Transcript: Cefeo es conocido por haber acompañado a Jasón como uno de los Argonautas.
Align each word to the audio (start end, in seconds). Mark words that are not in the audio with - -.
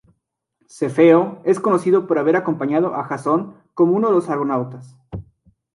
Cefeo 0.67 1.43
es 1.45 1.59
conocido 1.59 2.07
por 2.07 2.17
haber 2.17 2.35
acompañado 2.35 2.95
a 2.95 3.03
Jasón 3.03 3.53
como 3.75 3.95
uno 3.95 4.07
de 4.07 4.13
los 4.15 4.31
Argonautas. 4.31 4.97